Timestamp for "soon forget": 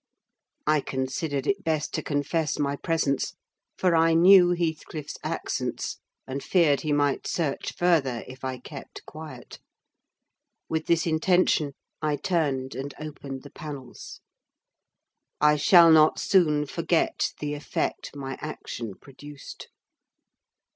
16.17-17.33